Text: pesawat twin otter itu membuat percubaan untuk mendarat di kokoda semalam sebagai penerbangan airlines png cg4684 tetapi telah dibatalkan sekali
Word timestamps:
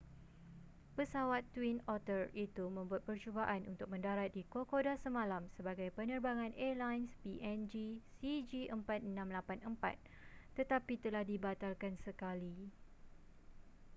pesawat 0.97 1.43
twin 1.53 1.77
otter 1.93 2.21
itu 2.45 2.63
membuat 2.77 3.01
percubaan 3.07 3.61
untuk 3.71 3.85
mendarat 3.93 4.29
di 4.37 4.41
kokoda 4.53 4.93
semalam 5.05 5.43
sebagai 5.57 5.87
penerbangan 5.97 6.53
airlines 6.63 7.11
png 7.21 7.75
cg4684 8.17 9.93
tetapi 10.57 10.93
telah 11.05 11.21
dibatalkan 11.31 11.93
sekali 12.05 12.57